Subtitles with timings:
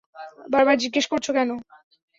[0.49, 1.49] বারবার জিজ্ঞেস করছো কেন?